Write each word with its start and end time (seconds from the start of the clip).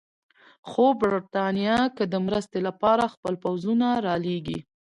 خو 0.69 0.85
برټانیه 0.99 1.79
که 1.97 2.03
د 2.13 2.15
مرستې 2.25 2.59
لپاره 2.67 3.03
خپل 3.13 3.33
پوځونه 3.43 3.87
رالېږي. 4.05 4.59